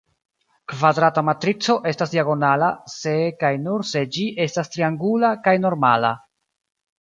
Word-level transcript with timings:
Kvadrata 0.71 1.23
matrico 1.27 1.75
estas 1.91 2.13
diagonala 2.13 2.69
se 2.93 3.13
kaj 3.43 3.51
nur 3.67 3.85
se 3.91 4.03
ĝi 4.17 4.25
estas 4.47 4.73
triangula 4.77 5.31
kaj 5.47 5.55
normala. 5.69 6.17